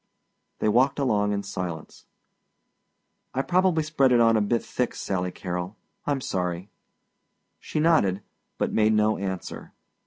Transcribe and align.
They 0.57 0.67
walked 0.67 0.97
along 0.97 1.31
in 1.31 1.43
silence. 1.43 2.07
"I 3.35 3.43
probably 3.43 3.83
spread 3.83 4.11
it 4.11 4.19
on 4.19 4.35
a 4.35 4.41
bit 4.41 4.63
thick 4.63 4.95
Sally 4.95 5.29
Carrol. 5.29 5.77
I'm 6.07 6.21
sorry." 6.21 6.71
She 7.59 7.79
nodded 7.79 8.23
but 8.57 8.73
made 8.73 8.93
no 8.93 9.19
answer. 9.19 9.73